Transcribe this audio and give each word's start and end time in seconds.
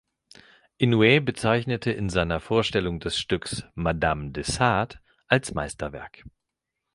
Inoue 0.79 1.21
bezeichnete 1.21 1.91
in 1.91 2.09
seiner 2.09 2.39
Vorstellung 2.39 2.99
des 2.99 3.19
Stücks 3.19 3.65
"Madame 3.75 4.31
de 4.31 4.41
Sade" 4.41 4.97
als 5.27 5.53
Meisterwerk. 5.53 6.23